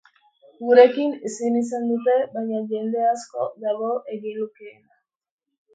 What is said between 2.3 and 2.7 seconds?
baina